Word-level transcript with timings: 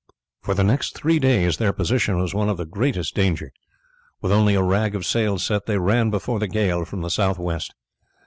For 0.41 0.55
the 0.55 0.63
next 0.63 0.95
three 0.95 1.19
days 1.19 1.57
their 1.57 1.71
position 1.71 2.17
was 2.19 2.33
one 2.33 2.49
of 2.49 2.57
the 2.57 2.65
greatest 2.65 3.13
danger. 3.13 3.51
With 4.19 4.31
only 4.31 4.55
a 4.55 4.63
rag 4.63 4.95
of 4.95 5.05
sail 5.05 5.37
set 5.37 5.67
they 5.67 5.77
ran 5.77 6.09
before 6.09 6.39
the 6.39 6.47
gale 6.47 6.85
from 6.85 7.01
the 7.01 7.11
south 7.11 7.37
west. 7.37 7.75